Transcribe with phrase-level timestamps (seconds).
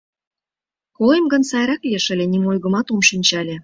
[0.97, 3.55] Колем гын, сайрак лиеш ыле: нимо ойгымат ом шинче ыле...